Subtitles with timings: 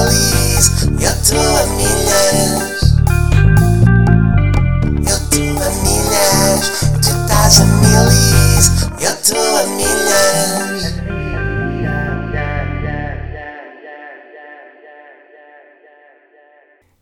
[0.00, 0.70] feliz.
[0.82, 1.12] Eu
[1.76, 2.80] milhas.
[4.96, 5.18] Eu
[5.82, 6.62] milhas.
[7.02, 8.70] Tu estás a milhas.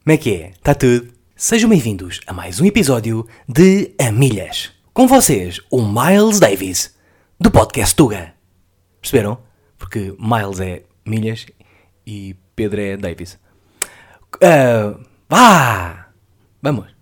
[0.02, 0.50] Como é que é?
[0.50, 1.12] Está tudo?
[1.36, 4.72] Sejam bem-vindos a mais um episódio de A Milhas.
[4.92, 6.96] Com vocês, o Miles Davis,
[7.38, 8.32] do podcast Tuga.
[9.00, 9.38] Perceberam?
[9.76, 11.46] Porque Miles é milhas
[12.06, 13.38] e Pedro é Davis.
[14.42, 14.98] Ah,
[15.28, 16.08] vá!
[16.60, 16.92] Vamos!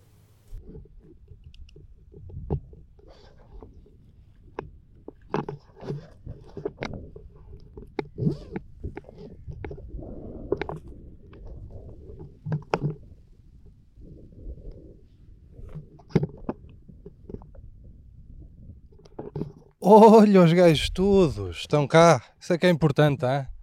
[19.80, 22.22] Olha os gajos todos, estão cá.
[22.38, 23.55] Isso é que é importante, hein?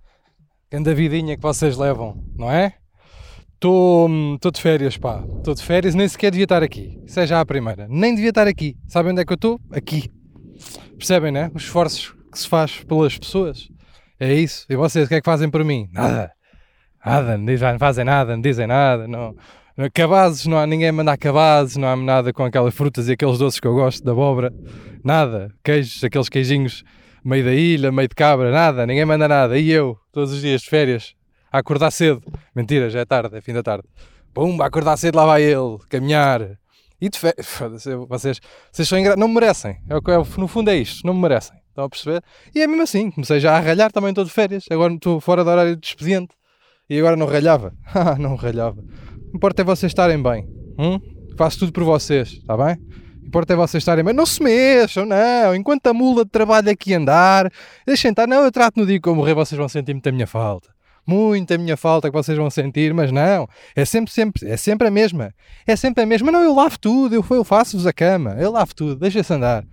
[0.74, 2.74] Grande vidinha que vocês levam, não é?
[3.54, 4.10] Estou
[4.52, 5.24] de férias, pá.
[5.38, 7.00] Estou de férias, nem sequer devia estar aqui.
[7.06, 7.86] Isso é a primeira.
[7.88, 8.76] Nem devia estar aqui.
[8.88, 9.60] Sabem onde é que eu estou?
[9.72, 10.10] Aqui.
[10.98, 11.52] Percebem, né?
[11.54, 13.70] Os esforços que se faz pelas pessoas.
[14.20, 14.66] É isso.
[14.68, 15.88] E vocês, o que é que fazem por mim?
[15.94, 16.32] Nada.
[17.06, 19.08] Nada, não fazem nada, não dizem nada.
[19.08, 19.36] Não.
[19.94, 23.38] Cabazes, não há ninguém a mandar cabazes, não há nada com aquelas frutas e aqueles
[23.38, 24.52] doces que eu gosto, da abóbora.
[25.04, 25.54] Nada.
[25.64, 26.84] Queijos, aqueles queijinhos
[27.24, 28.86] meio da ilha, meio de cabra, nada.
[28.86, 29.58] Ninguém manda nada.
[29.58, 31.16] E eu, todos os dias de férias,
[31.52, 32.22] a acordar cedo.
[32.56, 33.88] Mentira, já é tarde, é fim da tarde.
[34.34, 36.58] Pumba, acordar cedo, lá vai ele, caminhar.
[37.00, 37.48] E de férias,
[38.10, 38.40] vocês,
[38.72, 39.16] vocês são engra...
[39.16, 39.78] não me merecem.
[39.90, 41.58] É é, no fundo é isto, não me merecem.
[41.70, 42.24] Estão a perceber?
[42.54, 44.66] E é mesmo assim, comecei já a ralhar, também estou de férias.
[44.70, 46.36] Agora estou fora do horário de expediente.
[46.90, 47.74] E agora não ralhava.
[48.20, 48.82] Não ralhava.
[49.34, 50.48] O importa é vocês estarem bem.
[50.78, 51.00] Hum?
[51.38, 52.78] Faço tudo por vocês, está bem?
[53.26, 54.14] Importa é vocês estarem bem.
[54.14, 55.56] Não se mexam, não.
[55.56, 57.52] Enquanto a mula de trabalho aqui andar,
[57.86, 58.28] deixem estar.
[58.28, 60.70] Não, eu trato no dia que eu morrer, vocês vão sentir muita minha falta.
[61.06, 63.48] Muita minha falta que vocês vão sentir, mas não.
[63.76, 65.34] É sempre, sempre, é sempre a mesma.
[65.68, 66.32] É sempre a mesma.
[66.32, 69.66] Não, eu lavo tudo, eu, eu faço-vos a cama, eu lavo tudo, deixem-se andar.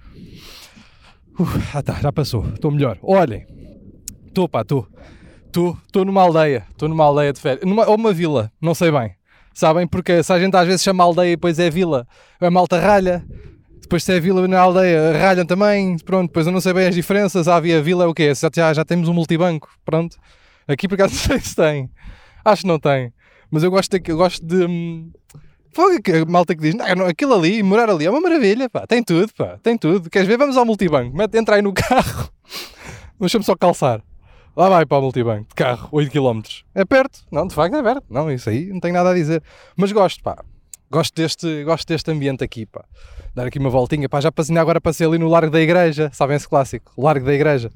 [1.73, 2.99] Ah tá, já passou, estou melhor.
[3.01, 3.47] Olhem,
[4.27, 4.87] estou pá, estou.
[5.47, 9.17] Estou numa aldeia, estou numa aldeia de férias, numa, ou uma vila, não sei bem.
[9.55, 9.87] Sabem?
[9.87, 12.07] Porque se a gente às vezes chama aldeia e depois é vila,
[12.41, 13.25] a malta ralha.
[13.83, 15.97] Depois se é vila na aldeia, ralham também.
[15.99, 17.49] Pronto, depois eu não sei bem as diferenças.
[17.49, 18.33] Havia vila é o quê?
[18.35, 20.17] Já, já, temos um multibanco, pronto.
[20.69, 21.91] Aqui por acaso não sei se tem.
[22.45, 23.13] Acho que não tem.
[23.51, 24.11] Mas eu gosto de...
[24.11, 25.11] Eu gosto de hum,
[25.73, 29.05] Fogo a malta que diz, não, aquilo ali, morar ali é uma maravilha, pá, tem
[29.05, 30.11] tudo, pá, tem tudo.
[30.11, 30.37] Queres ver?
[30.37, 32.29] Vamos ao multibanco, entra aí no carro,
[33.21, 34.03] deixa-me só calçar.
[34.57, 36.41] Lá vai para o multibanco, de carro, 8 km.
[36.75, 37.21] É perto?
[37.31, 38.05] Não, de facto é perto.
[38.11, 39.43] Não, isso aí não tenho nada a dizer.
[39.77, 40.43] Mas gosto, pá,
[40.91, 42.85] gosto deste, gosto deste ambiente aqui, pá.
[43.35, 46.37] Dar aqui uma voltinha, pá, já passei, agora passei ali no Largo da Igreja, sabem
[46.37, 46.93] esse clássico?
[46.99, 47.71] Largo da Igreja.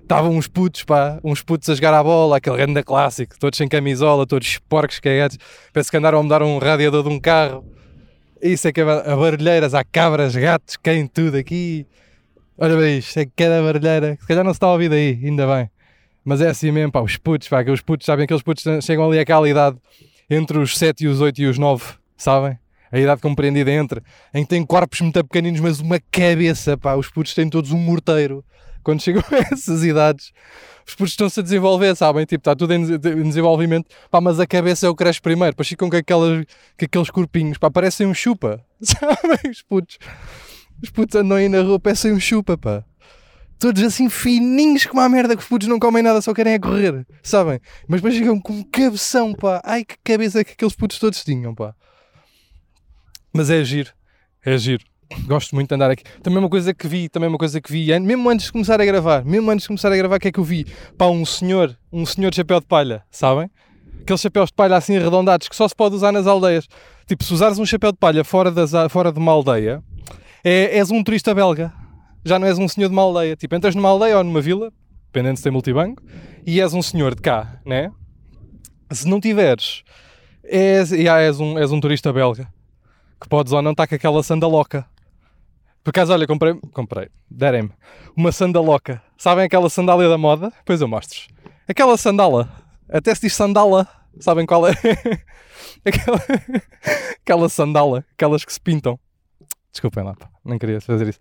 [0.00, 3.68] Estavam uns putos, pá, uns putos a jogar à bola, aquele grande clássico, todos sem
[3.68, 5.38] camisola, todos porcos cagados.
[5.72, 7.64] Parece que andaram a mudar um radiador de um carro.
[8.42, 11.86] Isso é que é a barulheiras, há cabras, gatos, quem tudo aqui.
[12.58, 14.16] Olha bem isto, é cada barulheira.
[14.20, 15.70] Se calhar não se está a ouvir daí, ainda bem.
[16.24, 18.64] Mas é assim mesmo, pá, os putos, pá, que os putos, sabem que os putos
[18.82, 19.76] chegam ali àquela idade
[20.28, 21.84] entre os 7 e os 8 e os 9,
[22.16, 22.58] sabem?
[22.90, 24.00] A idade compreendida entre,
[24.32, 27.78] em que têm corpos muito pequeninos, mas uma cabeça, pá, os putos têm todos um
[27.78, 28.44] morteiro.
[28.82, 30.32] Quando chegam a essas idades,
[30.86, 32.24] os putos estão-se a desenvolver, sabem?
[32.24, 35.68] Tipo, está tudo em desenvolvimento, pá, mas a cabeça é o que cresce primeiro, depois
[35.68, 36.44] ficam com, aquelas,
[36.78, 39.50] com aqueles corpinhos, pá, parecem um chupa, sabem?
[39.50, 39.98] Os putos,
[40.82, 42.84] os putos andam aí na rua, parecem um chupa, pá.
[43.58, 46.58] Todos assim fininhos como a merda que os putos não comem nada, só querem é
[46.58, 47.60] correr, sabem?
[47.88, 49.60] Mas depois chegam com cabeção, pá.
[49.64, 51.74] Ai que cabeça que aqueles putos todos tinham, pá.
[53.32, 53.90] Mas é giro,
[54.44, 54.84] é giro.
[55.26, 56.02] Gosto muito de andar aqui.
[56.22, 58.84] Também uma coisa que vi, também uma coisa que vi, mesmo antes de começar a
[58.84, 60.66] gravar, mesmo antes de começar a gravar, o que é que eu vi?
[60.98, 63.50] Pá, um senhor, um senhor de chapéu de palha, sabem?
[64.02, 66.66] Aqueles chapéus de palha assim arredondados que só se pode usar nas aldeias.
[67.06, 69.82] Tipo, se usares um chapéu de palha fora, das, fora de uma aldeia,
[70.42, 71.72] é, és um turista belga.
[72.24, 73.36] Já não és um senhor de uma aldeia.
[73.36, 74.72] Tipo, entras numa aldeia ou numa vila,
[75.06, 76.02] dependendo se tem multibanco,
[76.46, 77.90] e és um senhor de cá, né?
[78.90, 79.82] Se não tiveres,
[80.42, 82.48] és, já és, um, és um turista belga.
[83.20, 84.86] Que podes ou não estar com aquela sandaloca.
[85.82, 87.70] Por acaso, olha, comprei, comprei, derem-me,
[88.16, 89.02] uma sandaloca.
[89.18, 90.50] Sabem aquela sandália da moda?
[90.64, 91.20] Pois eu mostro
[91.68, 92.50] Aquela sandala,
[92.88, 93.86] até se diz sandala,
[94.18, 94.72] sabem qual é?
[95.84, 96.22] aquela,
[97.20, 98.98] aquela sandala, aquelas que se pintam.
[99.74, 101.18] Desculpem lá, pá, não queria fazer isso.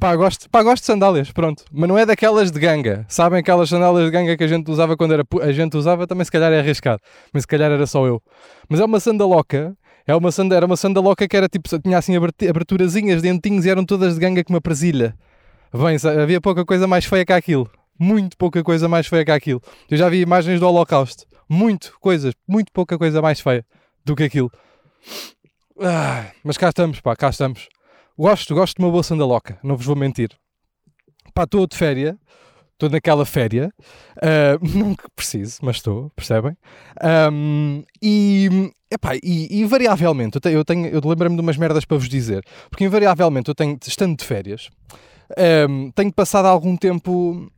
[0.00, 1.66] Pá, gosto, pá, gosto de sandálias, pronto.
[1.70, 3.04] Mas não é daquelas de ganga.
[3.10, 6.24] Sabem aquelas sandálias de ganga que a gente usava quando era a gente usava, também
[6.24, 7.02] se calhar é arriscado.
[7.30, 8.22] Mas se calhar era só eu.
[8.70, 9.76] Mas é uma sandaloca,
[10.06, 13.84] é uma sanda, era uma sandaloca que era tipo, tinha assim aberturazinhas, dentinhos e eram
[13.84, 15.14] todas de ganga com uma presilha.
[15.70, 17.70] Bem, havia pouca coisa mais feia que aquilo.
[17.98, 19.60] Muito pouca coisa mais feia que aquilo.
[19.90, 21.26] Eu já vi imagens do Holocausto.
[21.46, 23.62] Muito coisas, muito pouca coisa mais feia
[24.04, 24.50] do que aquilo.
[25.80, 27.68] Ah, mas cá estamos, pá, cá estamos.
[28.16, 30.30] Gosto, gosto de uma boa sandaloca, não vos vou mentir.
[31.34, 32.14] Pá, estou de férias,
[32.74, 33.72] estou naquela féria,
[34.22, 36.56] ah, não que preciso, mas estou, percebem?
[37.02, 41.96] Ahm, e, epá, e, invariavelmente, eu, tenho, eu, tenho, eu lembro-me de umas merdas para
[41.96, 44.70] vos dizer, porque invariavelmente eu tenho, estando de férias,
[45.36, 47.50] ahm, tenho passado algum tempo,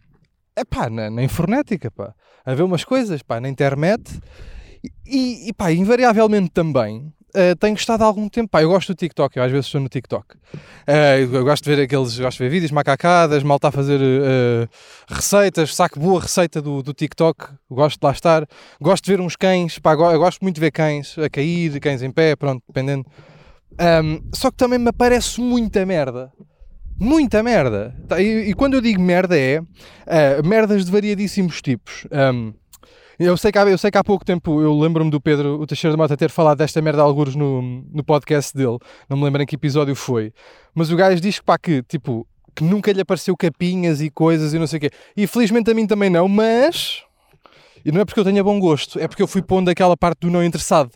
[0.57, 2.15] epá, na, na informática, pá,
[2.47, 4.03] a ver umas coisas, pá, na internet,
[5.07, 8.49] e, e pá, invariavelmente também, Uh, tenho gostado há algum tempo.
[8.49, 10.37] Pá, eu gosto do TikTok, eu às vezes estou no TikTok.
[10.37, 14.01] Uh, eu gosto de ver aqueles, gosto de ver vídeos, macacadas, mal está a fazer
[14.01, 14.67] uh,
[15.07, 18.49] receitas, saco boa receita do, do TikTok, gosto de lá estar.
[18.81, 22.03] Gosto de ver uns cães, pá, eu gosto muito de ver cães a cair, cães
[22.03, 23.05] em pé, pronto, dependendo.
[23.79, 26.33] Um, só que também me aparece muita merda.
[26.99, 27.95] Muita merda.
[28.09, 29.61] Tá, e, e quando eu digo merda é
[30.43, 32.07] merdas de variadíssimos tipos.
[32.11, 32.55] Um,
[33.19, 35.67] eu sei, que há, eu sei que há pouco tempo eu lembro-me do Pedro, o
[35.67, 38.79] Teixeira de Mota, ter falado desta merda alguns no, no podcast dele.
[39.09, 40.33] Não me lembro em que episódio foi.
[40.75, 44.55] Mas o gajo diz que, pá, que tipo, que nunca lhe apareceu capinhas e coisas
[44.55, 44.91] e não sei o quê.
[45.17, 47.03] E felizmente a mim também não, mas.
[47.85, 50.21] E não é porque eu tenha bom gosto, é porque eu fui pondo aquela parte
[50.21, 50.91] do não interessado.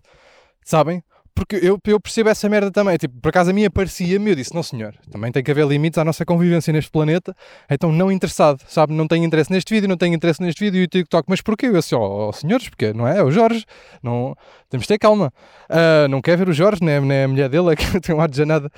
[0.64, 1.02] Sabem?
[1.40, 2.98] Porque eu, eu percebo essa merda também.
[2.98, 5.96] Tipo, por acaso a mim aparecia-me eu disse: Não, senhor, também tem que haver limites
[5.96, 7.34] à nossa convivência neste planeta.
[7.70, 8.92] Então, não interessado, sabe?
[8.92, 11.24] Não tenho interesse neste vídeo, não tenho interesse neste vídeo e o TikTok.
[11.30, 11.68] Mas porquê?
[11.68, 13.20] Eu disse: Ó, oh, senhores, porque não é?
[13.20, 13.64] É o Jorge.
[14.02, 14.36] Não,
[14.68, 15.32] temos de ter calma.
[15.70, 18.20] Uh, não quer ver o Jorge, nem, nem a mulher dele, é que tem um
[18.20, 18.70] ar de janada.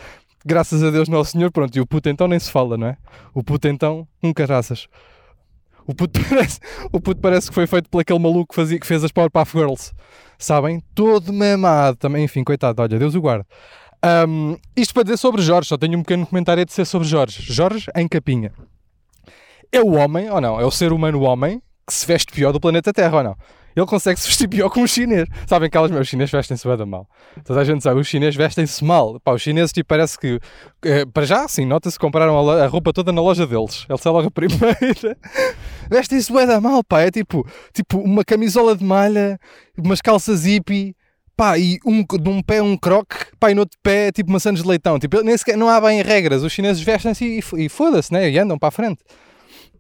[0.47, 1.51] Graças a Deus, não é senhor.
[1.51, 2.97] Pronto, e o puto então nem se fala, não é?
[3.35, 4.87] O puto então, um caraças.
[5.85, 6.61] O puto parece,
[6.93, 9.51] o puto parece que foi feito por aquele maluco que, fazia, que fez as Powerpuff
[9.59, 9.93] Girls
[10.45, 10.83] sabem?
[10.95, 13.45] Todo mamado também, enfim, coitado, olha, Deus o guarde.
[14.29, 17.41] Um, isto para dizer sobre Jorge, só tenho um pequeno comentário a dizer sobre Jorge.
[17.41, 18.53] Jorge em capinha.
[19.71, 20.61] É o homem, ou não?
[20.61, 23.37] É o ser humano homem que se veste pior do planeta Terra, ou não?
[23.75, 25.29] Ele consegue se vestir pior que um chinês.
[25.47, 27.07] Sabem que aquelas meus chineses vestem-se bem da mal.
[27.45, 29.19] Toda a gente sabe, os chineses vestem-se mal.
[29.21, 30.39] Pá, os chineses, tipo, parece que,
[30.85, 33.87] eh, para já, sim, nota-se que compraram a, a, roupa toda na loja deles.
[33.89, 35.17] Ele sai logo a primeira.
[35.91, 37.01] vestem-se bem da mal, pá.
[37.01, 39.39] É tipo, tipo uma camisola de malha,
[39.77, 40.95] umas calças hippie,
[41.37, 44.31] pá, e um, de um pé um croque, pá, e no outro pé é tipo
[44.31, 44.99] maçãs de leitão.
[44.99, 46.43] Tipo, nem sequer, não há bem regras.
[46.43, 48.31] Os chineses vestem-se e, e foda-se, né?
[48.31, 49.03] E andam para a frente.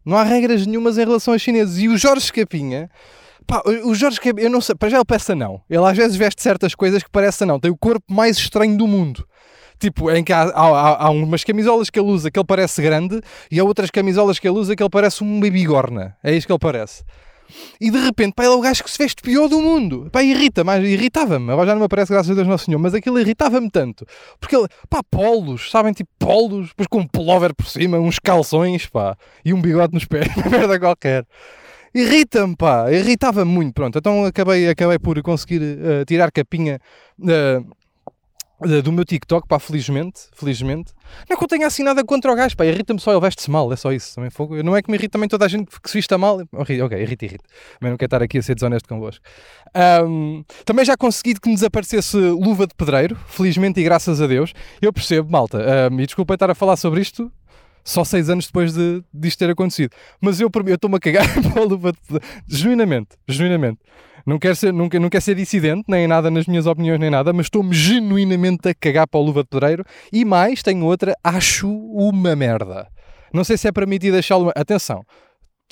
[0.04, 1.78] Não há regras nenhumas em relação aos chineses.
[1.78, 2.90] E o Jorge Escapinha
[3.46, 5.60] Pá, o Jorge eu não sei, para já ele peça não.
[5.68, 7.58] Ele às vezes veste certas coisas que parece não.
[7.58, 9.26] Tem o corpo mais estranho do mundo.
[9.78, 13.20] Tipo, em que há, há, há, umas camisolas que ele usa que ele parece grande
[13.50, 16.16] e há outras camisolas que ele usa que ele parece uma bigorna.
[16.22, 17.02] É isso que ele parece.
[17.80, 20.08] E de repente, pá, ele é o gajo que se veste pior do mundo.
[20.10, 21.50] Pá, irrita, mas irritava-me.
[21.52, 24.06] Agora já não me aparece, graças a Deus Nosso Senhor, mas aquilo irritava-me tanto.
[24.40, 28.86] Porque ele, pá, polos, sabem, tipo polos, depois com um pullover por cima, uns calções,
[28.86, 31.26] pá, e um bigode nos pés, uma merda qualquer
[31.94, 36.78] irrita-me, pá, irritava-me muito, pronto, então acabei, acabei por conseguir uh, tirar capinha
[37.18, 37.82] uh,
[38.82, 40.92] do meu TikTok, pá, felizmente, felizmente.
[41.28, 43.50] Não é que eu tenha assim nada contra o gajo, pá, irrita-me só, ele veste-se
[43.50, 44.62] mal, é só isso, também fogo.
[44.62, 47.24] Não é que me irrita também toda a gente que se vista mal, ok, irrita,
[47.24, 47.44] irrita,
[47.80, 49.24] mas não quero estar aqui a ser desonesto convosco.
[50.06, 54.52] Um, também já consegui que me desaparecesse luva de pedreiro, felizmente e graças a Deus.
[54.80, 55.58] Eu percebo, malta,
[55.90, 57.30] um, e desculpa estar a falar sobre isto,
[57.84, 59.92] só seis anos depois de, disto ter acontecido.
[60.20, 63.78] Mas eu, estou-me a cagar para a luva de genuinamente, genuinamente.
[64.24, 67.32] Não quero, ser, não, não quero ser dissidente, nem nada nas minhas opiniões, nem nada,
[67.32, 69.84] mas estou-me genuinamente a cagar para a luva de pedreiro.
[70.12, 72.86] E mais, tenho outra, acho uma merda.
[73.32, 74.52] Não sei se é permitido deixá-lo.
[74.54, 75.04] Atenção,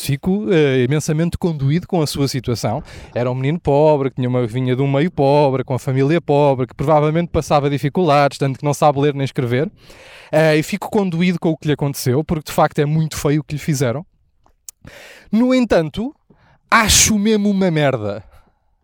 [0.04, 2.82] fico uh, imensamente conduído com a sua situação.
[3.14, 6.20] Era um menino pobre, que tinha uma, vinha de um meio pobre, com a família
[6.20, 9.66] pobre, que provavelmente passava dificuldades, tanto que não sabe ler nem escrever.
[9.66, 13.40] Uh, e fico conduído com o que lhe aconteceu, porque de facto é muito feio
[13.40, 14.04] o que lhe fizeram.
[15.30, 16.14] No entanto,
[16.70, 18.24] acho mesmo uma merda.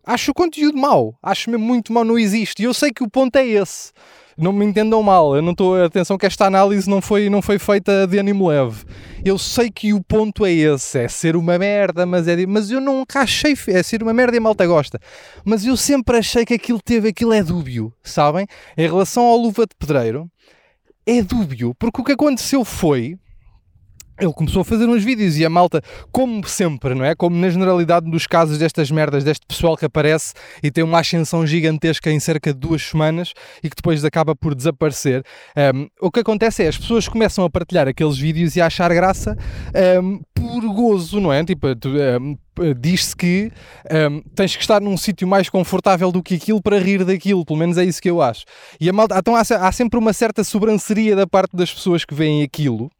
[0.04, 1.18] Acho o conteúdo mau.
[1.22, 2.62] Acho mesmo muito mau, não existe.
[2.62, 3.92] E eu sei que o ponto é esse
[4.36, 5.82] não me entendam mal, eu não estou.
[5.82, 8.84] Atenção que esta análise não foi, não foi feita de ânimo leve.
[9.24, 12.80] Eu sei que o ponto é esse, é ser uma merda, mas, é, mas eu
[12.80, 13.54] nunca achei.
[13.68, 15.00] É ser uma merda e malta gosta.
[15.44, 18.46] Mas eu sempre achei que aquilo teve, aquilo é dúbio, sabem?
[18.76, 20.30] Em relação ao Luva de Pedreiro,
[21.06, 23.16] é dúbio, porque o que aconteceu foi
[24.18, 27.14] ele começou a fazer uns vídeos e a malta, como sempre, não é?
[27.14, 30.32] Como na generalidade dos casos destas merdas, deste pessoal que aparece
[30.62, 33.32] e tem uma ascensão gigantesca em cerca de duas semanas
[33.62, 35.22] e que depois acaba por desaparecer.
[35.74, 38.92] Um, o que acontece é as pessoas começam a partilhar aqueles vídeos e a achar
[38.92, 39.36] graça
[40.02, 41.44] um, por gozo, não é?
[41.44, 42.36] Tipo, um,
[42.78, 43.52] diz-se que
[44.10, 47.58] um, tens que estar num sítio mais confortável do que aquilo para rir daquilo, pelo
[47.58, 48.44] menos é isso que eu acho.
[48.80, 52.14] E a malta, então há, há sempre uma certa sobranceria da parte das pessoas que
[52.14, 52.90] veem aquilo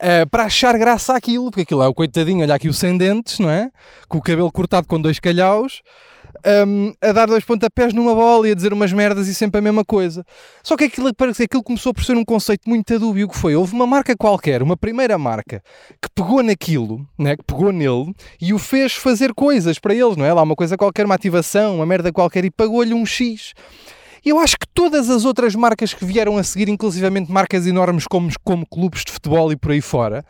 [0.00, 3.38] eh, para achar graça àquilo, porque aquilo é o coitadinho, olha aqui o sem dentes,
[3.38, 3.70] não é?
[4.08, 5.82] Com o cabelo cortado com dois calhaus,
[6.66, 9.62] um, a dar dois pontapés numa bola e a dizer umas merdas e sempre a
[9.62, 10.24] mesma coisa.
[10.62, 13.56] Só que aquilo, aquilo começou por ser um conceito muito dúbio que foi.
[13.56, 15.62] Houve uma marca qualquer, uma primeira marca,
[16.00, 20.24] que pegou naquilo, né, que pegou nele e o fez fazer coisas para eles, não
[20.24, 20.32] é?
[20.32, 23.54] Lá uma coisa qualquer, uma ativação, uma merda qualquer e pagou-lhe um X.
[24.26, 28.28] Eu acho que todas as outras marcas que vieram a seguir, inclusivamente marcas enormes como,
[28.42, 30.24] como clubes de futebol e por aí fora,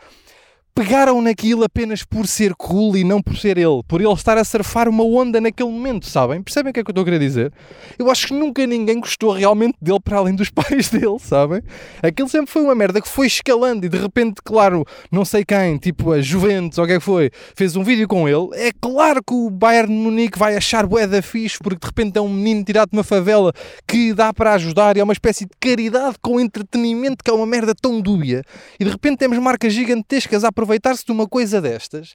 [0.77, 4.45] pegaram naquilo apenas por ser cool e não por ser ele, por ele estar a
[4.45, 6.43] surfar uma onda naquele momento, sabem?
[6.43, 7.51] Percebem o que é que eu estou a querer dizer?
[7.99, 11.63] Eu acho que nunca ninguém gostou realmente dele para além dos pais dele, sabem?
[12.03, 15.79] Aquilo sempre foi uma merda que foi escalando e de repente, claro, não sei quem,
[15.79, 18.51] tipo a Juventus ou o que é que foi, fez um vídeo com ele.
[18.53, 22.19] É claro que o Bayern de Munique vai achar bué da fixe porque de repente
[22.19, 23.51] é um menino tirado de uma favela
[23.89, 27.47] que dá para ajudar e é uma espécie de caridade com entretenimento que é uma
[27.47, 28.43] merda tão dúbia.
[28.79, 32.15] E de repente temos marcas gigantescas a aproveitar-se de uma coisa destas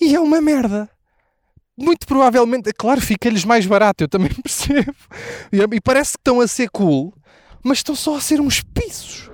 [0.00, 0.88] e é uma merda.
[1.76, 4.94] Muito provavelmente, é claro, fica-lhes mais barato, eu também percebo.
[5.52, 7.12] E, e parece que estão a ser cool,
[7.62, 9.30] mas estão só a ser uns pisos.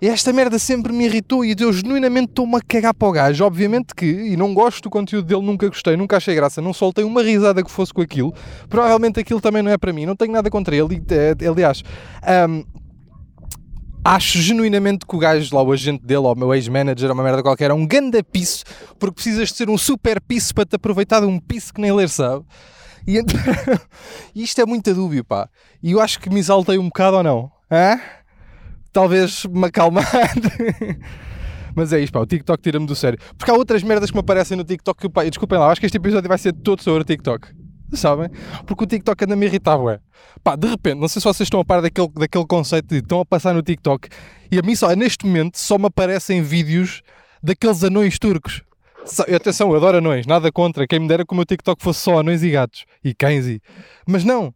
[0.00, 3.44] E esta merda sempre me irritou e eu genuinamente estou-me a cagar para o gajo.
[3.44, 7.04] Obviamente que, e não gosto do conteúdo dele, nunca gostei, nunca achei graça, não soltei
[7.04, 8.34] uma risada que fosse com aquilo.
[8.68, 10.96] Provavelmente aquilo também não é para mim, não tenho nada contra ele.
[10.96, 11.84] e, eh, Aliás,
[12.48, 12.64] hum,
[14.04, 17.22] acho genuinamente que o gajo lá, o agente dele, ou o meu ex-manager, ou uma
[17.22, 18.64] merda qualquer, é um ganda piso,
[18.98, 21.92] porque precisas de ser um super piso para te aproveitar de um piso que nem
[21.92, 22.44] ler sabe.
[23.06, 23.20] E
[24.34, 25.48] isto é muito dúbio, pá.
[25.82, 27.50] E eu acho que me exaltei um bocado ou não?
[27.70, 28.00] Hã?
[28.92, 30.06] Talvez me acalmar.
[31.74, 33.18] Mas é isto, pá, o TikTok tira-me do sério.
[33.36, 35.86] Porque há outras merdas que me aparecem no TikTok que, pá, desculpem lá, acho que
[35.86, 37.61] este episódio vai ser todo sobre o TikTok.
[37.92, 38.28] Sabem?
[38.66, 40.00] Porque o TikTok anda me irritar, ué.
[40.42, 43.20] Pá, de repente, não sei se vocês estão a par daquele, daquele conceito de estão
[43.20, 44.08] a passar no TikTok
[44.50, 47.02] e a mim só, neste momento, só me aparecem vídeos
[47.42, 48.62] daqueles anões turcos.
[49.34, 50.86] Atenção, eu adoro anões, nada contra.
[50.86, 53.60] Quem me dera que o meu TikTok fosse só anões e gatos e cães e.
[54.06, 54.54] Mas não!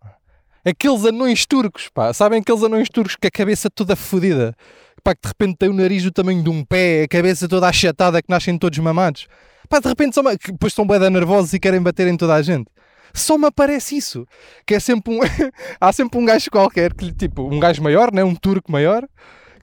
[0.65, 2.13] Aqueles anões turcos, pá.
[2.13, 4.55] Sabem aqueles anões turcos com a cabeça toda fodida?
[5.03, 7.69] Pá, que de repente tem o nariz do tamanho de um pé, a cabeça toda
[7.69, 9.27] achatada, que nascem todos mamados.
[9.69, 12.67] Pá, de repente que depois estão bem nervosos e querem bater em toda a gente.
[13.15, 14.27] Só me aparece isso.
[14.67, 15.21] Que é sempre um.
[15.81, 18.25] Há sempre um gajo qualquer, que, tipo, um gajo maior, né?
[18.25, 19.07] um turco maior,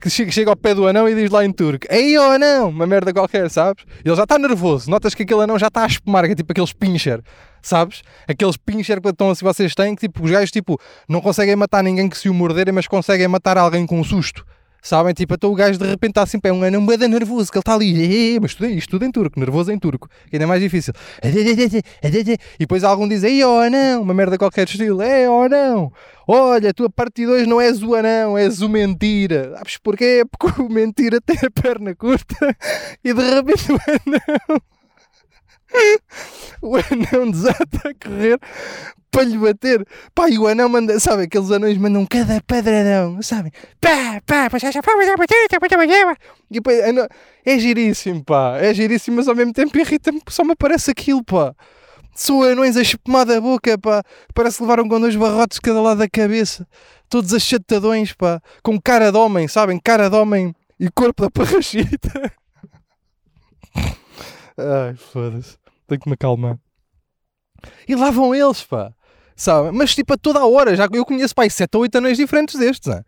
[0.00, 2.68] que chega, ao pé do anão e diz lá em turco: Ei, ó anão!
[2.68, 3.84] Uma merda qualquer, sabes?
[4.04, 4.90] E ele já está nervoso.
[4.90, 7.22] Notas que aquele anão já está a espumar, que é tipo aqueles pincher,
[7.62, 8.02] sabes?
[8.28, 11.82] Aqueles pincher que estão assim vocês têm, que tipo, os gajos tipo, não conseguem matar
[11.82, 14.44] ninguém que se o morderem, mas conseguem matar alguém com um susto.
[14.84, 15.14] Sabem?
[15.14, 17.62] Tipo, então o gajo de repente está pá, é um anão bada nervoso, que ele
[17.62, 20.46] está ali, "Eh, mas tudo, isto tudo em turco, nervoso em turco, que ainda é
[20.46, 20.92] mais difícil.
[21.22, 25.90] E depois algum diz, ei, ó anão, uma merda qualquer estilo, ei, ó anão,
[26.28, 29.54] olha, a partir de hoje não és o anão, és o mentira.
[29.56, 30.22] Sabes porquê?
[30.38, 32.54] Porque o mentira tem a perna curta
[33.02, 34.60] e de repente o anão,
[36.60, 38.38] o anão desata a correr
[39.14, 39.86] para lhe bater.
[40.14, 43.52] Pá, e o anão manda, sabe, aqueles anões mandam cada padradão, sabem?
[43.80, 44.58] Pá, pá, pá.
[46.50, 47.08] E depois, anão-
[47.44, 51.54] é giríssimo, pá, é giríssimo, mas ao mesmo tempo irrita-me, só me aparece aquilo, pá.
[52.14, 54.02] São anões a espumar da boca, pá.
[54.34, 56.66] Parece que levaram com dois barrotes cada lado da cabeça.
[57.08, 58.40] Todos achatadões, pá.
[58.62, 59.80] Com cara de homem, sabem?
[59.82, 62.32] Cara de homem e corpo da parrachita.
[64.56, 65.56] Ai, foda-se.
[65.86, 66.58] Tenho que me acalmar.
[67.88, 68.92] E lá vão eles, pá.
[69.36, 69.70] Sabe?
[69.72, 70.76] Mas tipo a toda a hora.
[70.76, 73.02] Já, eu conheço, pá, 7 ou 8 anões diferentes destes, né?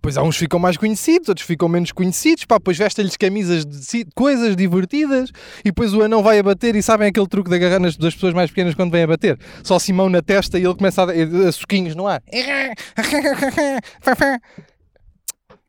[0.00, 4.06] Pois há uns ficam mais conhecidos, outros ficam menos conhecidos, pá, depois vestem-lhes camisas de
[4.14, 7.80] coisas divertidas e depois o anão vai a bater e sabem aquele truque de agarrar
[7.80, 9.36] nas das pessoas mais pequenas quando vem a bater?
[9.64, 12.22] Só Simão na testa e ele começa a, dar- a soquinhos no ar.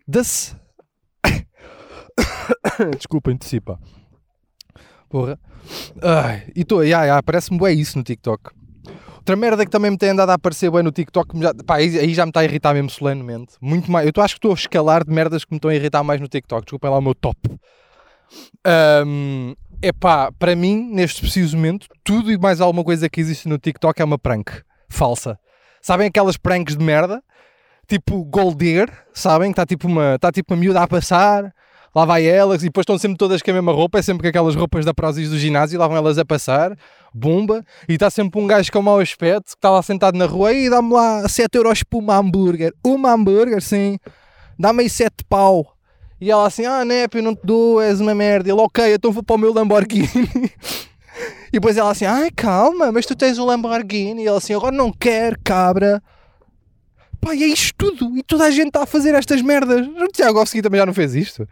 [0.07, 0.55] Da-se.
[2.97, 3.79] Desculpa, antecipa.
[5.09, 5.39] Porra.
[6.03, 8.51] Ai, e tô, ya, ya, parece-me bué isso no TikTok.
[9.29, 12.15] Outra merda que também me tem andado a aparecer bem no TikTok, já, pá, aí,
[12.15, 13.53] já me está a irritar mesmo solenemente.
[13.61, 14.07] Muito mais.
[14.07, 16.19] Eu tô, acho que estou a escalar de merdas que me estão a irritar mais
[16.19, 16.63] no TikTok.
[16.63, 17.37] Desculpem lá o meu top.
[19.83, 23.59] É pá, para mim, neste preciso momento, tudo e mais alguma coisa que existe no
[23.59, 25.37] TikTok é uma prank falsa.
[25.79, 27.21] Sabem aquelas pranks de merda?
[27.87, 29.51] Tipo Gold Digger, sabem?
[29.51, 31.53] Está tipo, uma, tá tipo uma miúda a passar,
[31.95, 34.29] lá vai elas e depois estão sempre todas com a mesma roupa, é sempre com
[34.29, 36.77] aquelas roupas da Prozis do ginásio, lá vão elas a passar,
[37.13, 40.53] bomba, e está sempre um gajo com mau aspecto que está lá sentado na rua
[40.53, 42.73] e dá-me lá 7 euros por uma hambúrguer.
[42.83, 43.97] Uma hambúrguer, sim.
[44.57, 45.75] Dá-me aí 7 pau.
[46.21, 48.49] E ela assim, ah, Nep, eu não te dou, és uma merda.
[48.49, 50.09] Ele, ok, então vou para o meu Lamborghini.
[51.47, 54.23] e depois ela assim, ai, calma, mas tu tens o Lamborghini.
[54.23, 56.03] E ele assim, agora não quero, cabra.
[57.21, 58.17] Pá, e é isto tudo.
[58.17, 59.87] E toda a gente está a fazer estas merdas.
[59.87, 61.47] O Tiago Govski também já não fez isto.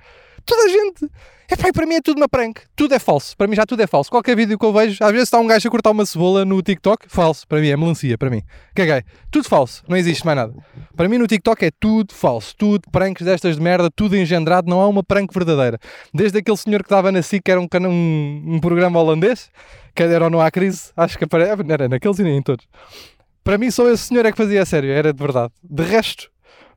[0.47, 1.11] Toda a gente.
[1.49, 2.59] É pá, para mim é tudo uma prank.
[2.75, 3.35] Tudo é falso.
[3.37, 4.09] Para mim já tudo é falso.
[4.09, 6.61] Qualquer vídeo que eu vejo, às vezes está um gajo a cortar uma cebola no
[6.61, 7.47] TikTok, falso.
[7.47, 8.41] Para mim é melancia, para mim.
[8.75, 9.03] Caguei.
[9.31, 9.81] Tudo falso.
[9.87, 10.53] Não existe mais nada.
[10.95, 12.53] Para mim no TikTok é tudo falso.
[12.57, 14.69] Tudo pranks destas de merda, tudo engendrado.
[14.69, 15.79] Não há uma prank verdadeira.
[16.13, 19.49] Desde aquele senhor que estava na SIC, que era um, um, um programa holandês,
[19.95, 22.65] que era ou não há crise, acho que apare- era naqueles e nem em todos.
[23.41, 25.53] Para mim só esse senhor é que fazia a sério, era de verdade.
[25.63, 26.29] De resto,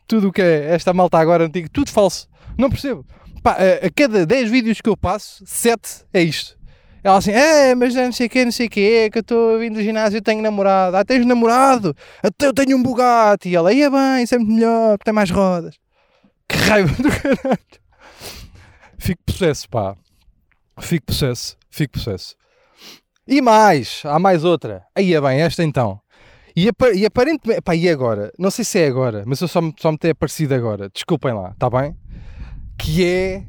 [0.07, 2.29] tudo o que é esta malta agora antiga, tudo falso.
[2.57, 3.05] Não percebo.
[3.43, 6.59] Pá, a, a cada 10 vídeos que eu passo, 7 é isto.
[7.03, 9.59] Ela assim, é, mas não sei o que, não sei o que, que eu estou
[9.59, 10.97] vindo do ginásio e tenho namorado.
[10.99, 11.97] Ah, tens namorado?
[12.23, 13.49] Até eu tenho um Bugatti.
[13.49, 15.77] E ela, ia bem, isso é muito melhor, tem mais rodas.
[16.47, 17.59] Que raiva do caralho.
[18.99, 19.97] Fico possesso, pá.
[20.81, 22.35] Fico possesso, fico possesso.
[23.27, 24.83] E mais, há mais outra.
[24.95, 26.01] Aí é bem, esta então.
[26.55, 28.31] E, apa- e aparentemente, pá, e agora?
[28.39, 30.91] Não sei se é agora, mas eu só, me- só me tem aparecido agora.
[30.93, 31.97] Desculpem lá, está bem?
[32.83, 33.43] Que é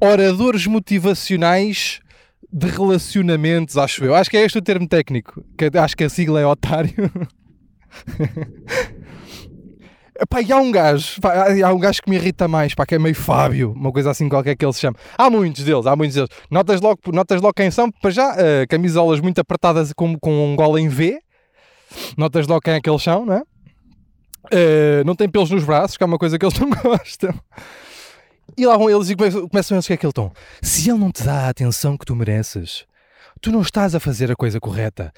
[0.00, 2.00] oradores motivacionais
[2.52, 4.14] de relacionamentos, acho eu.
[4.14, 5.44] Acho que é este o termo técnico.
[5.56, 6.92] Que acho que a sigla é otário.
[10.20, 12.94] Epá, e há um gajo, pá, há um gajo que me irrita mais, pá, que
[12.94, 14.96] é meio Fábio, uma coisa assim qualquer que ele se chama.
[15.18, 16.30] Há muitos deles, há muitos deles.
[16.48, 20.54] Notas logo, notas logo quem são, para já, eh, camisolas muito apertadas com, com um
[20.54, 21.18] gola em V.
[22.16, 23.42] Notas logo quem é que eles são, não é?
[24.52, 27.34] Eh, não tem pelos nos braços, que é uma coisa que eles não gostam.
[28.56, 30.32] E lá vão eles e começam, que é aquele tom.
[30.62, 32.84] Se ele não te dá a atenção que tu mereces,
[33.40, 35.12] tu não estás a fazer a coisa correta.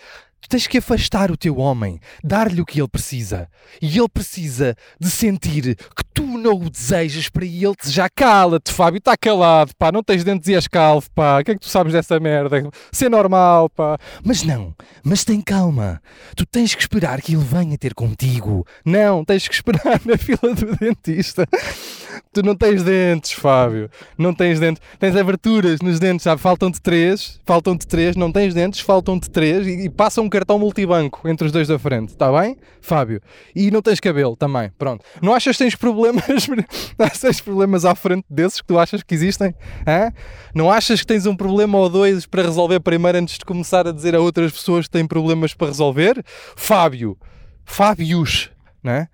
[0.46, 3.48] Tu tens que afastar o teu homem, dar-lhe o que ele precisa.
[3.82, 8.08] E ele precisa de sentir que tu não o desejas para ele desejar.
[8.14, 11.40] Cala-te, Fábio, está calado, pá, não tens dentes e és calvo, pá.
[11.40, 12.70] O que é que tu sabes dessa merda?
[12.92, 13.98] Ser normal, pá.
[14.24, 14.72] Mas não,
[15.02, 16.00] mas tem calma.
[16.36, 18.64] Tu tens que esperar que ele venha ter contigo.
[18.84, 21.44] Não, tens que esperar na fila do dentista.
[22.32, 23.90] Tu não tens dentes, Fábio.
[24.16, 24.80] Não tens dentes.
[24.98, 26.40] Tens aberturas nos dentes, sabe?
[26.40, 27.40] Faltam-te três.
[27.44, 28.14] Faltam-te três.
[28.14, 29.66] Não tens dentes, faltam-te três.
[29.66, 32.10] E, e passa um cartão multibanco entre os dois da frente.
[32.10, 33.20] Está bem, Fábio?
[33.54, 34.70] E não tens cabelo também.
[34.78, 35.04] Pronto.
[35.22, 36.24] Não achas que tens problemas?
[36.98, 39.54] Não tens problemas à frente desses que tu achas que existem?
[40.54, 43.92] Não achas que tens um problema ou dois para resolver primeiro antes de começar a
[43.92, 46.22] dizer a outras pessoas que têm problemas para resolver?
[46.54, 47.16] Fábio.
[47.64, 48.50] Fábios.
[48.82, 49.08] Não é?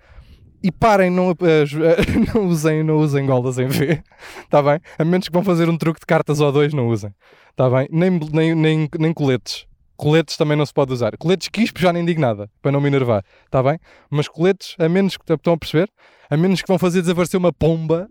[0.63, 1.73] E parem, não, as-
[2.35, 4.01] não usem, não usem golas em V,
[4.45, 4.79] está bem?
[4.97, 7.13] A menos que vão fazer um truque de cartas ou dois, não usem,
[7.51, 7.89] está bem?
[7.91, 9.67] Nem, nem, nem, nem coletes.
[10.03, 11.17] Coletes também não se pode usar.
[11.17, 13.79] Coletes quispo já nem digo nada, para não me enervar, está bem?
[14.11, 15.89] Mas coletes, a menos que estão a perceber,
[16.29, 18.09] a menos que vão fazer desaparecer uma pomba,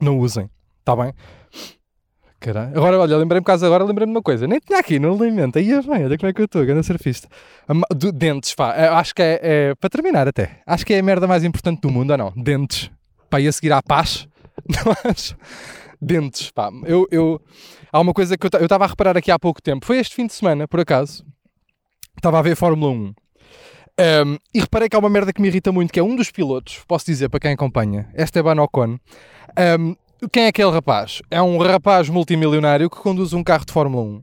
[0.00, 1.12] não usem, está bem?
[2.40, 2.70] Caralho.
[2.74, 4.46] Agora, olha, lembrei-me caso agora, lembrei-me de uma coisa.
[4.46, 5.58] Nem tinha aqui no alimento.
[5.58, 7.28] Aí é bem, olha como é que eu estou, grande surfista.
[8.14, 8.74] Dentes, pá.
[8.74, 10.62] eh, Acho que é, é- Para terminar até.
[10.66, 12.32] Acho que é a merda mais importante do mundo, ou não?
[12.34, 12.90] Dentes.
[13.28, 14.26] Pá, e a seguir à paz.
[14.66, 15.36] Não acho?
[16.00, 16.70] Dentes, pá.
[16.84, 17.40] Eu, eu...
[17.92, 19.84] Há uma coisa que eu estava a reparar aqui há pouco tempo.
[19.84, 21.24] Foi este fim de semana, por acaso.
[22.16, 22.96] Estava a ver Fórmula 1.
[22.96, 26.30] Um, e reparei que há uma merda que me irrita muito, que é um dos
[26.30, 28.98] pilotos, posso dizer para quem acompanha, Esteban Ocon.
[29.78, 29.94] Um,
[30.32, 31.20] quem é aquele rapaz?
[31.30, 34.22] É um rapaz multimilionário que conduz um carro de Fórmula 1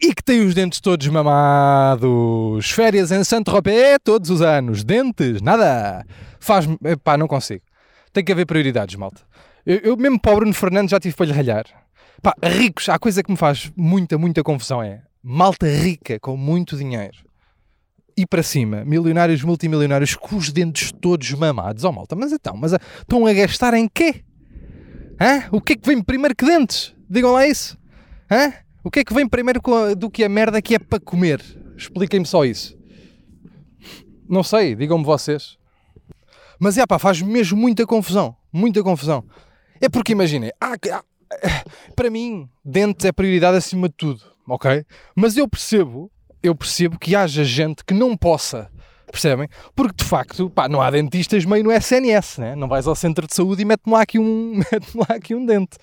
[0.00, 2.70] e que tem os dentes todos mamados.
[2.70, 4.84] Férias em Saint-Tropez todos os anos.
[4.84, 6.04] Dentes, nada.
[6.38, 6.66] Faz.
[7.02, 7.62] Pá, não consigo.
[8.12, 9.22] Tem que haver prioridades, malta.
[9.66, 11.64] Eu, eu mesmo para o Bruno Fernandes já tive para lhe ralhar.
[12.22, 16.76] Pá, ricos, há coisa que me faz muita, muita confusão é malta rica com muito
[16.76, 17.26] dinheiro
[18.16, 21.84] e para cima, milionários, multimilionários com os dentes todos mamados.
[21.84, 24.24] Oh malta, mas então, mas ah, estão a gastar em quê?
[25.20, 25.48] Hã?
[25.52, 26.94] O que é que vem primeiro que dentes?
[27.10, 27.76] Digam lá isso.
[28.30, 28.52] Hã?
[28.82, 29.60] O que é que vem primeiro
[29.96, 31.42] do que a merda que é para comer?
[31.76, 32.78] Expliquem-me só isso.
[34.28, 35.58] Não sei, digam-me vocês.
[36.58, 38.34] Mas é pá, faz mesmo muita confusão.
[38.52, 39.24] Muita confusão.
[39.80, 41.02] É porque imaginem, que- há-
[41.94, 44.84] para mim, dentes é prioridade acima de tudo, ok?
[45.14, 46.10] Mas eu percebo,
[46.42, 48.70] eu percebo que haja gente que não possa,
[49.10, 49.48] percebem?
[49.74, 52.54] Porque de facto, pá, não há dentistas meio no SNS, né?
[52.54, 55.76] Não vais ao centro de saúde e mete-me lá um, mete-me lá aqui um dente.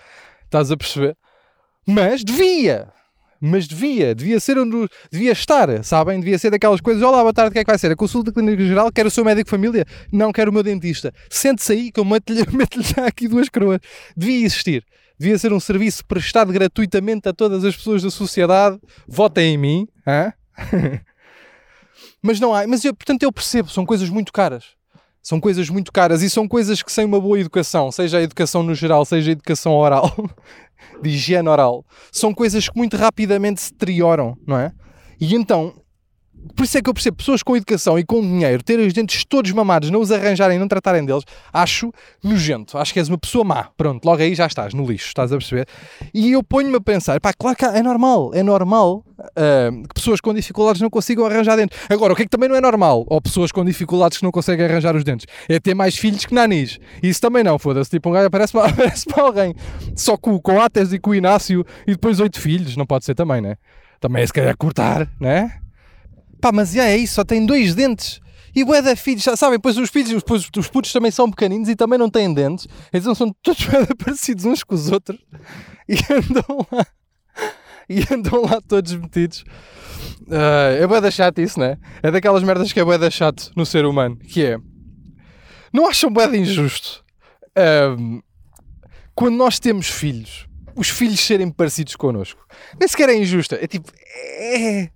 [0.46, 1.18] Estás a perceber?
[1.86, 2.88] Mas devia.
[3.46, 6.18] Mas devia, devia ser onde devia estar, sabem?
[6.18, 7.04] Devia ser daquelas coisas.
[7.04, 7.92] Olá, boa tarde, o que é que vai ser?
[7.92, 9.86] A consulta clínica geral, quero o seu médico de família?
[10.10, 11.14] Não, quero o meu dentista.
[11.30, 13.82] Sente-se aí que eu meto-lhe meto aqui duas coroas.
[14.16, 14.86] Devia existir.
[15.20, 18.80] Devia ser um serviço prestado gratuitamente a todas as pessoas da sociedade.
[19.06, 19.88] Votem em mim.
[20.08, 20.32] hã?
[22.24, 22.66] mas não há.
[22.66, 24.68] Mas eu, portanto, eu percebo, são coisas muito caras.
[25.22, 28.62] São coisas muito caras e são coisas que sem uma boa educação, seja a educação
[28.62, 30.14] no geral, seja a educação oral,
[31.02, 34.72] de higiene oral, são coisas que muito rapidamente se deterioram, não é?
[35.20, 35.74] E então,
[36.56, 39.24] Por isso é que eu percebo pessoas com educação e com dinheiro terem os dentes
[39.26, 41.92] todos mamados, não os arranjarem, não tratarem deles, acho
[42.24, 42.78] nojento.
[42.78, 43.70] Acho que és uma pessoa má.
[43.76, 45.68] Pronto, logo aí já estás no lixo, estás a perceber?
[46.14, 49.04] E eu ponho-me a pensar, pá, claro que é normal, é normal
[49.36, 51.78] ah, que pessoas com dificuldades não consigam arranjar dentes.
[51.90, 53.06] Agora, o que é que também não é normal?
[53.08, 55.26] Ou pessoas com dificuldades que não conseguem arranjar os dentes?
[55.48, 56.80] É ter mais filhos que nanis.
[57.02, 57.90] Isso também não, foda-se.
[57.90, 59.56] Tipo, um gajo aparece para, aparece para alguém
[59.96, 62.76] só com, com Ates e com Inácio e depois oito filhos.
[62.76, 63.56] Não pode ser também, né?
[64.00, 65.63] Também é se calhar cortar, né?
[66.44, 68.20] Pá, mas é isso, só tem dois dentes.
[68.54, 71.76] E bué da filhos, sabem, pois os filhos, depois os putos também são pequeninos e
[71.76, 72.68] também não têm dentes.
[72.92, 73.66] Então são todos
[73.98, 75.18] parecidos uns com os outros.
[75.88, 76.86] E andam lá,
[77.88, 79.46] e andam lá todos metidos.
[80.30, 81.78] Ah, é bué da chato isso, né?
[82.02, 84.18] É daquelas merdas que é bué da chato no ser humano.
[84.18, 84.58] Que é,
[85.72, 87.06] não acham de injusto
[87.56, 88.20] ahm,
[89.16, 92.46] quando nós temos filhos, os filhos serem parecidos connosco?
[92.78, 94.90] Nem sequer é injusta, é tipo, é...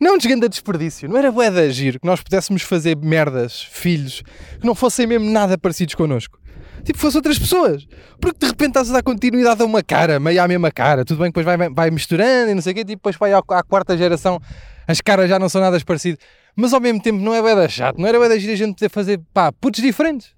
[0.00, 4.22] Não desganda desperdício, não era bué de agir que nós pudéssemos fazer merdas, filhos,
[4.58, 6.40] que não fossem mesmo nada parecidos connosco.
[6.82, 7.86] Tipo, fossem outras pessoas.
[8.18, 11.04] Porque de repente estás a dar continuidade a uma cara, meio à mesma cara.
[11.04, 13.38] Tudo bem depois vai, vai misturando e não sei o quê, tipo, depois vai à,
[13.38, 14.40] à quarta geração,
[14.88, 16.18] as caras já não são nada parecidas.
[16.56, 18.56] Mas ao mesmo tempo não é bué da chato, não era bué de agir a
[18.56, 20.34] gente poder fazer, pá, putos diferentes.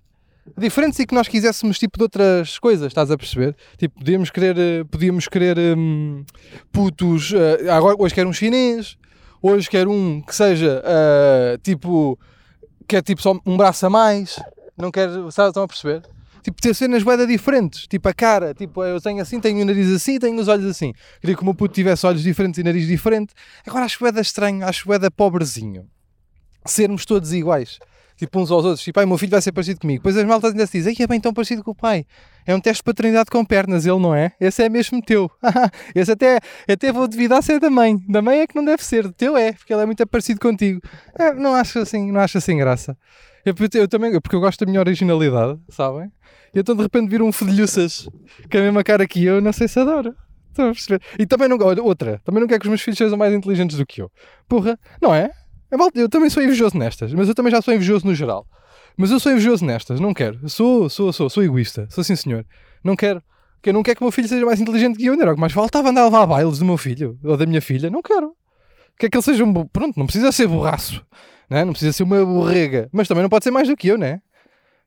[0.59, 3.55] Diferentes e que nós quiséssemos tipo de outras coisas, estás a perceber?
[3.79, 6.25] Tipo, podíamos querer, eh, podíamos querer hum,
[6.73, 8.99] putos, eh, agora hoje quero um chinês,
[9.43, 12.19] hoje quero um que seja eh, tipo,
[12.87, 14.41] que é tipo só um braço a mais,
[14.77, 16.03] não quero, estão a perceber?
[16.43, 19.93] Tipo, ter cenas bué diferentes, tipo a cara, tipo, eu tenho assim, tenho o nariz
[19.93, 20.93] assim, tenho os olhos assim.
[21.21, 23.33] Queria que o meu puto tivesse olhos diferentes e nariz diferente.
[23.67, 25.87] Agora acho bué da estranho, acho bué da pobrezinho.
[26.65, 27.79] Sermos todos iguais
[28.17, 30.01] tipo uns aos outros, tipo, ai, o meu filho vai ser parecido comigo.
[30.01, 32.05] Depois as maltas ainda se dizem, é bem tão parecido com o pai.
[32.47, 34.33] É um teste de paternidade com pernas, ele não é?
[34.41, 35.31] Esse é mesmo teu.
[35.95, 37.99] Esse até, até vou duvidar se é da mãe.
[38.09, 40.41] Da mãe é que não deve ser, do teu é, porque ele é muito parecido
[40.41, 40.81] contigo.
[41.19, 42.97] É, não acho assim, não acho assim graça.
[43.45, 46.11] Eu, eu também, porque eu gosto da minha originalidade, sabem?
[46.55, 48.09] E então de repente vir um fedilhuças
[48.51, 50.15] com a mesma cara que eu, não sei se adoro.
[50.53, 51.01] Estão a perceber?
[51.19, 53.87] E também não, outra, também não quero que os meus filhos sejam mais inteligentes do
[53.87, 54.11] que eu.
[54.47, 55.31] Porra, não é?
[55.73, 58.47] É Eu também sou invejoso nestas, mas eu também já sou invejoso no geral.
[58.95, 60.47] Mas eu sou invejoso nestas, não quero.
[60.47, 61.87] Sou, sou, sou, sou egoísta.
[61.89, 62.45] Sou sim, senhor.
[62.85, 63.23] Não quero.
[63.65, 65.15] Eu não quero que o meu filho seja mais inteligente que eu.
[65.15, 67.47] Não era o que mais faltava andar a levar bailes do meu filho ou da
[67.47, 67.89] minha filha.
[67.89, 68.37] Não quero.
[68.99, 69.67] Quer que ele seja um.
[69.67, 71.03] Pronto, não precisa ser borraço.
[71.49, 71.65] Né?
[71.65, 72.91] Não precisa ser uma borrega.
[72.93, 74.21] Mas também não pode ser mais do que eu, né?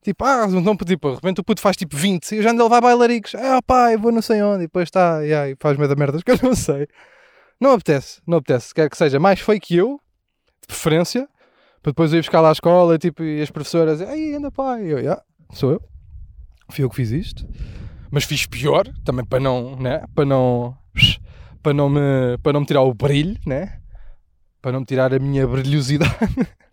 [0.04, 2.62] Tipo, ah, não, tipo, de repente o puto faz tipo 20 e eu já ando
[2.62, 3.34] a levar bailaricos.
[3.34, 4.65] Ah, pai, vou não sei onde.
[4.65, 6.88] E depois está, e aí faz meio da merdas que eu não sei.
[7.60, 8.71] Não apetece, não apetece.
[8.71, 10.00] Quero que seja mais feio que eu,
[10.67, 11.28] de preferência,
[11.82, 14.86] para depois eu ir buscar lá à escola tipo, e as professoras, ai, anda pai.
[14.86, 15.82] E eu, "Ya, sou eu.
[16.69, 17.47] Fui eu que fiz isto.
[18.12, 20.04] Mas fiz pior, também para não, né?
[20.15, 20.75] Para não,
[21.62, 23.80] para não me, para não me tirar o brilho, né?
[24.62, 26.15] Para não me tirar a minha brilhosidade.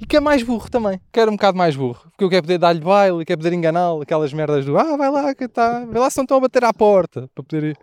[0.00, 1.00] E que é mais burro também.
[1.12, 2.00] Quero um bocado mais burro.
[2.10, 4.02] Porque eu quero poder dar-lhe baile quero poder enganá-lo.
[4.02, 5.84] Aquelas merdas do ah, vai lá, que tá.
[5.86, 7.30] Vai lá se não estão a bater à porta.
[7.32, 7.78] Para poder ir.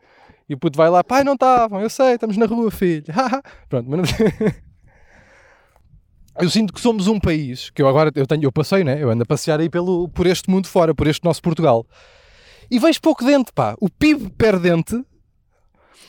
[0.52, 3.06] E o puto vai lá, pai, não estavam, eu sei, estamos na rua, filho.
[3.70, 4.06] Pronto, mas não...
[6.42, 9.02] Eu sinto que somos um país que eu agora eu tenho, eu passei, né?
[9.02, 11.86] Eu ando a passear aí pelo, por este mundo fora, por este nosso Portugal.
[12.70, 13.76] E vejo pouco dente, pá.
[13.80, 15.00] O PIB per dente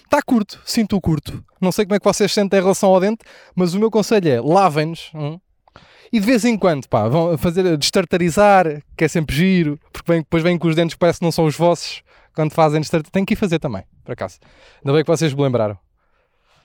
[0.04, 1.44] está curto, sinto-o curto.
[1.60, 4.28] Não sei como é que vocês sentem em relação ao dente, mas o meu conselho
[4.28, 5.10] é lavem-nos.
[5.14, 5.38] hum,
[6.12, 8.66] e de vez em quando, pá, vão fazer destartarizar,
[8.96, 11.32] que é sempre giro, porque vem- depois vêm com os dentes que parece que não
[11.32, 12.02] são os vossos
[12.34, 13.12] quando fazem destartarizar.
[13.12, 14.38] Tem que ir fazer também, por acaso.
[14.84, 15.78] Ainda bem que vocês me lembraram.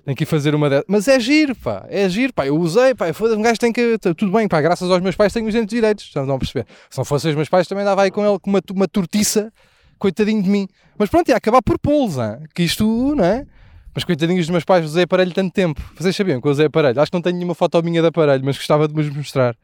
[0.08, 0.86] Tem que ir fazer uma dessas.
[0.88, 2.48] Mas é giro, pá, é giro, pá.
[2.48, 3.12] Eu usei, pá.
[3.12, 3.98] Foda-se, um gajo tem que.
[3.98, 6.06] Tudo bem, pá, graças aos meus pais tenho os dentes direitos.
[6.06, 6.66] Estão a perceber?
[6.90, 9.52] Se não fossem os meus pais, também dava aí com ele com uma, uma tortiça,
[10.00, 10.66] coitadinho de mim.
[10.98, 12.16] Mas pronto, ia acabar por pô-los,
[12.56, 12.86] que isto,
[13.18, 13.46] não é?
[13.94, 15.82] Mas coitadinhos dos meus pais, usei aparelho tanto tempo.
[16.00, 17.02] Vocês sabiam que eu usei aparelho?
[17.02, 19.58] Acho que não tenho nenhuma foto minha de aparelho, mas gostava de vos mostrar.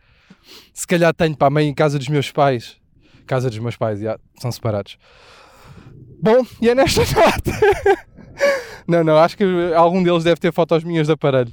[0.74, 2.76] Se calhar tenho, pá, meio em casa dos meus pais.
[3.26, 4.98] Casa dos meus pais, já, são separados.
[6.24, 7.52] Bom, e é nesta nota.
[8.88, 9.44] não, não, acho que
[9.76, 11.52] algum deles deve ter fotos minhas de aparelho.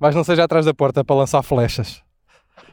[0.00, 2.02] Mas não seja atrás da porta para lançar flechas.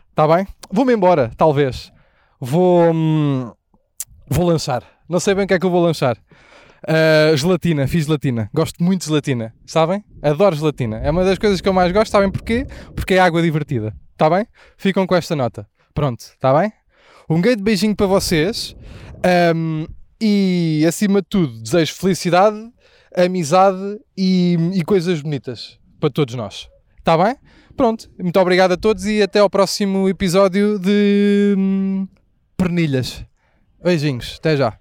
[0.10, 0.48] Está bem?
[0.72, 1.94] Vou-me embora, talvez.
[2.40, 2.92] Vou.
[2.92, 3.52] hum,
[4.28, 4.84] vou lançar.
[5.08, 6.18] Não sei bem o que é que eu vou lançar.
[6.90, 8.50] Uh, gelatina, fiz gelatina.
[8.52, 10.04] Gosto muito de gelatina, sabem?
[10.24, 10.98] Adoro gelatina.
[11.04, 12.66] É uma das coisas que eu mais gosto, sabem porquê?
[12.96, 13.94] Porque é água divertida.
[14.14, 14.48] Está bem?
[14.76, 15.68] Ficam com esta nota.
[15.94, 16.74] Pronto, está bem?
[17.30, 18.76] Um grande beijinho para vocês.
[19.56, 19.86] Um,
[20.22, 22.58] e acima de tudo, desejo felicidade,
[23.16, 26.70] amizade e, e coisas bonitas para todos nós.
[26.98, 27.36] Está bem?
[27.76, 28.10] Pronto.
[28.20, 32.08] Muito obrigado a todos e até ao próximo episódio de hum,
[32.56, 33.26] Pernilhas.
[33.84, 34.36] Beijinhos.
[34.38, 34.81] Até já.